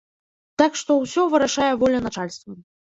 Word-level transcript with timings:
Так 0.61 0.79
што 0.81 0.97
ўсё 1.03 1.27
вырашае 1.37 1.71
воля 1.85 2.05
начальства. 2.11 2.63